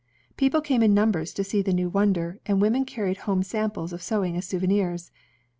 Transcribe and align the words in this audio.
People 0.35 0.61
came 0.61 0.81
in 0.81 0.95
numbers 0.95 1.31
to 1.31 1.43
see 1.43 1.61
the 1.61 1.71
new 1.71 1.87
wonder, 1.87 2.39
and 2.47 2.59
women 2.59 2.85
carried 2.85 3.17
home 3.17 3.43
samples 3.43 3.93
of 3.93 4.01
sewing 4.01 4.35
as 4.35 4.47
souvenirs. 4.47 5.11